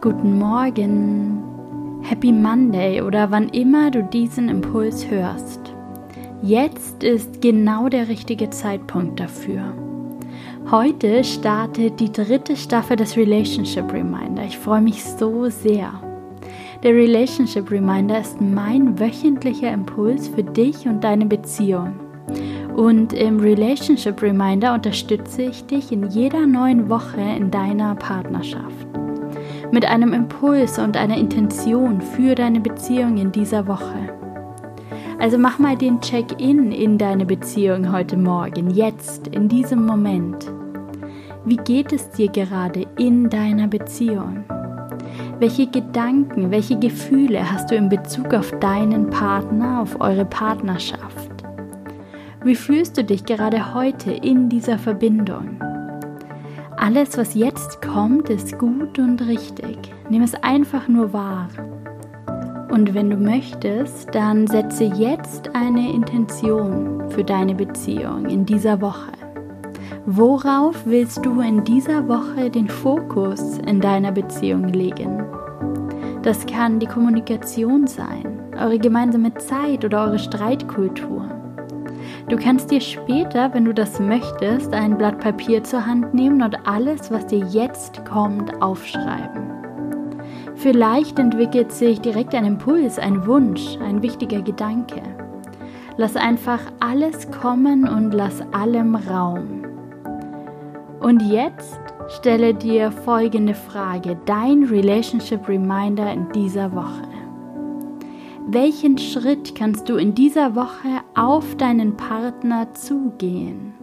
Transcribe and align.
guten 0.00 0.38
Morgen, 0.38 1.42
Happy 2.02 2.30
Monday 2.30 3.00
oder 3.00 3.30
wann 3.30 3.48
immer 3.48 3.90
du 3.90 4.02
diesen 4.02 4.48
Impuls 4.48 5.10
hörst. 5.10 5.60
Jetzt 6.42 7.02
ist 7.02 7.40
genau 7.40 7.88
der 7.88 8.08
richtige 8.08 8.50
Zeitpunkt 8.50 9.18
dafür. 9.18 9.72
Heute 10.70 11.24
startet 11.24 11.98
die 11.98 12.12
dritte 12.12 12.56
Staffel 12.56 12.96
des 12.96 13.16
Relationship 13.16 13.90
Reminder. 13.90 14.44
Ich 14.44 14.58
freue 14.58 14.82
mich 14.82 15.02
so 15.02 15.48
sehr. 15.48 15.92
Der 16.82 16.92
Relationship 16.92 17.70
Reminder 17.70 18.20
ist 18.20 18.40
mein 18.40 18.98
wöchentlicher 19.00 19.72
Impuls 19.72 20.28
für 20.28 20.44
dich 20.44 20.86
und 20.86 21.02
deine 21.02 21.24
Beziehung. 21.24 21.94
Und 22.76 23.14
im 23.14 23.40
Relationship 23.40 24.20
Reminder 24.20 24.74
unterstütze 24.74 25.42
ich 25.42 25.64
dich 25.64 25.90
in 25.90 26.08
jeder 26.10 26.46
neuen 26.46 26.90
Woche 26.90 27.22
in 27.36 27.50
deiner 27.50 27.94
Partnerschaft. 27.94 28.86
Mit 29.72 29.84
einem 29.84 30.12
Impuls 30.12 30.78
und 30.78 30.96
einer 30.96 31.16
Intention 31.16 32.00
für 32.00 32.34
deine 32.34 32.60
Beziehung 32.60 33.16
in 33.16 33.32
dieser 33.32 33.66
Woche. 33.66 34.12
Also 35.18 35.38
mach 35.38 35.58
mal 35.58 35.76
den 35.76 36.00
Check-in 36.00 36.72
in 36.72 36.98
deine 36.98 37.26
Beziehung 37.26 37.90
heute 37.90 38.16
Morgen, 38.16 38.70
jetzt, 38.70 39.28
in 39.28 39.48
diesem 39.48 39.84
Moment. 39.84 40.46
Wie 41.44 41.56
geht 41.56 41.92
es 41.92 42.10
dir 42.10 42.28
gerade 42.28 42.86
in 42.98 43.28
deiner 43.28 43.66
Beziehung? 43.66 44.44
Welche 45.38 45.66
Gedanken, 45.66 46.50
welche 46.50 46.78
Gefühle 46.78 47.50
hast 47.50 47.70
du 47.70 47.76
in 47.76 47.88
Bezug 47.88 48.34
auf 48.34 48.50
deinen 48.60 49.10
Partner, 49.10 49.80
auf 49.82 50.00
eure 50.00 50.24
Partnerschaft? 50.24 51.44
Wie 52.44 52.54
fühlst 52.54 52.96
du 52.96 53.04
dich 53.04 53.24
gerade 53.24 53.74
heute 53.74 54.12
in 54.12 54.48
dieser 54.48 54.78
Verbindung? 54.78 55.58
Alles, 56.86 57.18
was 57.18 57.34
jetzt 57.34 57.82
kommt, 57.82 58.30
ist 58.30 58.60
gut 58.60 59.00
und 59.00 59.20
richtig. 59.22 59.76
Nimm 60.08 60.22
es 60.22 60.34
einfach 60.36 60.86
nur 60.86 61.12
wahr. 61.12 61.48
Und 62.70 62.94
wenn 62.94 63.10
du 63.10 63.16
möchtest, 63.16 64.14
dann 64.14 64.46
setze 64.46 64.84
jetzt 64.84 65.50
eine 65.52 65.92
Intention 65.92 67.10
für 67.10 67.24
deine 67.24 67.56
Beziehung 67.56 68.26
in 68.26 68.46
dieser 68.46 68.80
Woche. 68.80 69.10
Worauf 70.06 70.86
willst 70.86 71.26
du 71.26 71.40
in 71.40 71.64
dieser 71.64 72.06
Woche 72.06 72.50
den 72.50 72.68
Fokus 72.68 73.58
in 73.66 73.80
deiner 73.80 74.12
Beziehung 74.12 74.68
legen? 74.68 75.24
Das 76.22 76.46
kann 76.46 76.78
die 76.78 76.86
Kommunikation 76.86 77.88
sein, 77.88 78.40
eure 78.56 78.78
gemeinsame 78.78 79.34
Zeit 79.34 79.84
oder 79.84 80.04
eure 80.04 80.20
Streitkultur. 80.20 81.45
Du 82.28 82.36
kannst 82.36 82.72
dir 82.72 82.80
später, 82.80 83.54
wenn 83.54 83.64
du 83.64 83.72
das 83.72 84.00
möchtest, 84.00 84.72
ein 84.72 84.98
Blatt 84.98 85.20
Papier 85.20 85.62
zur 85.62 85.86
Hand 85.86 86.12
nehmen 86.12 86.42
und 86.42 86.66
alles, 86.66 87.12
was 87.12 87.26
dir 87.26 87.46
jetzt 87.50 88.04
kommt, 88.04 88.60
aufschreiben. 88.60 89.52
Vielleicht 90.56 91.20
entwickelt 91.20 91.70
sich 91.70 92.00
direkt 92.00 92.34
ein 92.34 92.44
Impuls, 92.44 92.98
ein 92.98 93.24
Wunsch, 93.26 93.78
ein 93.78 94.02
wichtiger 94.02 94.42
Gedanke. 94.42 95.00
Lass 95.98 96.16
einfach 96.16 96.58
alles 96.80 97.30
kommen 97.30 97.88
und 97.88 98.10
lass 98.10 98.42
allem 98.52 98.96
Raum. 98.96 99.64
Und 100.98 101.20
jetzt 101.30 101.78
stelle 102.08 102.54
dir 102.54 102.90
folgende 102.90 103.54
Frage, 103.54 104.16
dein 104.26 104.64
Relationship 104.64 105.48
Reminder 105.48 106.12
in 106.12 106.28
dieser 106.32 106.74
Woche. 106.74 107.15
Welchen 108.48 108.96
Schritt 108.96 109.56
kannst 109.56 109.88
du 109.88 109.96
in 109.96 110.14
dieser 110.14 110.54
Woche 110.54 111.02
auf 111.16 111.56
deinen 111.56 111.96
Partner 111.96 112.72
zugehen? 112.74 113.74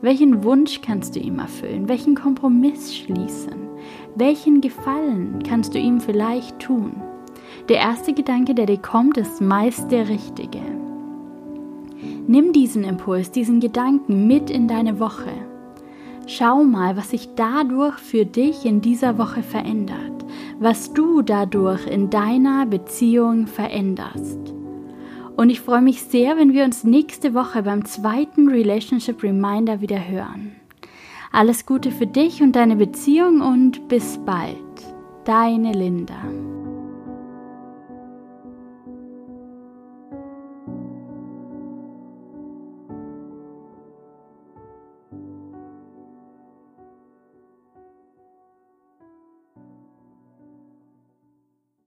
Welchen 0.00 0.44
Wunsch 0.44 0.80
kannst 0.80 1.16
du 1.16 1.18
ihm 1.18 1.40
erfüllen? 1.40 1.88
Welchen 1.88 2.14
Kompromiss 2.14 2.94
schließen? 2.94 3.68
Welchen 4.14 4.60
Gefallen 4.60 5.42
kannst 5.42 5.74
du 5.74 5.80
ihm 5.80 6.00
vielleicht 6.00 6.60
tun? 6.60 7.02
Der 7.68 7.78
erste 7.78 8.12
Gedanke, 8.12 8.54
der 8.54 8.66
dir 8.66 8.78
kommt, 8.78 9.16
ist 9.16 9.40
meist 9.40 9.90
der 9.90 10.08
richtige. 10.08 10.62
Nimm 12.28 12.52
diesen 12.52 12.84
Impuls, 12.84 13.32
diesen 13.32 13.58
Gedanken 13.58 14.28
mit 14.28 14.50
in 14.50 14.68
deine 14.68 15.00
Woche. 15.00 15.32
Schau 16.28 16.62
mal, 16.62 16.96
was 16.96 17.10
sich 17.10 17.30
dadurch 17.34 17.98
für 17.98 18.24
dich 18.24 18.64
in 18.64 18.82
dieser 18.82 19.18
Woche 19.18 19.42
verändert 19.42 20.13
was 20.58 20.92
du 20.92 21.22
dadurch 21.22 21.86
in 21.86 22.10
deiner 22.10 22.66
Beziehung 22.66 23.46
veränderst. 23.46 24.54
Und 25.36 25.50
ich 25.50 25.60
freue 25.60 25.82
mich 25.82 26.02
sehr, 26.02 26.36
wenn 26.36 26.52
wir 26.52 26.64
uns 26.64 26.84
nächste 26.84 27.34
Woche 27.34 27.62
beim 27.62 27.84
zweiten 27.84 28.48
Relationship 28.48 29.22
Reminder 29.22 29.80
wieder 29.80 30.08
hören. 30.08 30.52
Alles 31.32 31.66
Gute 31.66 31.90
für 31.90 32.06
dich 32.06 32.42
und 32.42 32.54
deine 32.54 32.76
Beziehung 32.76 33.40
und 33.40 33.88
bis 33.88 34.18
bald. 34.24 34.56
Deine 35.24 35.72
Linda. 35.72 36.22